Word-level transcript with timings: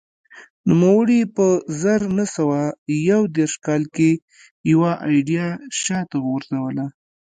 نوموړي 0.69 1.21
په 1.35 1.47
زر 1.81 2.01
نه 2.17 2.25
سوه 2.35 2.61
یو 3.09 3.21
دېرش 3.35 3.53
کال 3.65 3.83
کې 3.95 4.09
یوه 4.71 4.91
ایډیا 5.11 5.47
شا 5.81 5.99
ته 6.09 6.15
وغورځوله 6.19 6.85